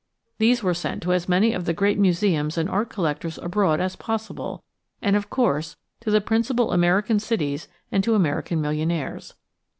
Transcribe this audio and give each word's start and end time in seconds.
These 0.39 0.63
were 0.63 0.73
sent 0.73 1.03
to 1.03 1.13
as 1.13 1.29
many 1.29 1.53
of 1.53 1.65
the 1.65 1.73
great 1.75 1.99
museums 1.99 2.57
and 2.57 2.67
art 2.67 2.89
collectors 2.89 3.37
abroad 3.37 3.79
as 3.79 3.95
possible, 3.95 4.63
and 4.99 5.15
of 5.15 5.29
course 5.29 5.75
to 5.99 6.09
the 6.09 6.19
principal 6.19 6.71
American 6.73 7.19
cities 7.19 7.67
and 7.91 8.03
to 8.03 8.15
American 8.15 8.59
millionaires. 8.61 9.35